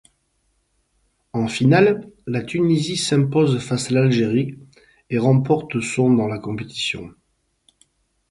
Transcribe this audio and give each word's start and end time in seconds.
En 1.31 1.45
finale, 1.47 2.09
la 2.25 2.41
Tunisie 2.41 2.97
s'impose 2.97 3.59
face 3.59 3.91
à 3.91 3.93
l'Algérie 3.93 4.57
et 5.11 5.19
remporte 5.19 5.79
son 5.79 6.11
dans 6.15 6.25
la 6.25 6.39
compétition. 6.39 7.13